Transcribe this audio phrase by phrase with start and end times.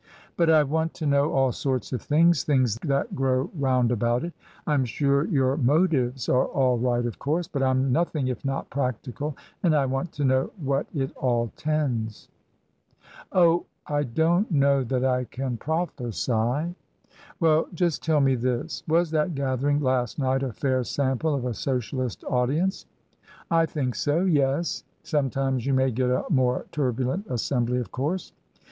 [0.35, 4.33] "But I want to know all sorts of things— things that grow round about it.
[4.65, 7.47] Fm sure your motives are all right, of course.
[7.47, 11.51] But Tm nothing if not practical, and I want to know to what it all
[11.55, 12.29] tends
[13.31, 13.67] ?""Oh!
[13.85, 16.69] I don't know that I can prophesy." TRANSITION.
[16.75, 18.81] \yj "Well, just tell me this.
[18.87, 22.87] Was that gathering last night a fair sample of a Socialist audience
[23.51, 24.81] ?""I think so— ^yes.
[25.03, 28.33] Sometimes you may get a more turbulent assembly, of course."